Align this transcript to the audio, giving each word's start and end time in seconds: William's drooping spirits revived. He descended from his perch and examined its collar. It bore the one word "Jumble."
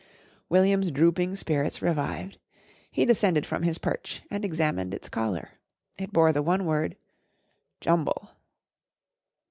William's 0.49 0.89
drooping 0.89 1.35
spirits 1.35 1.79
revived. 1.79 2.39
He 2.89 3.05
descended 3.05 3.45
from 3.45 3.61
his 3.61 3.77
perch 3.77 4.23
and 4.31 4.43
examined 4.43 4.95
its 4.95 5.09
collar. 5.09 5.59
It 5.99 6.11
bore 6.11 6.33
the 6.33 6.41
one 6.41 6.65
word 6.65 6.97
"Jumble." 7.81 8.31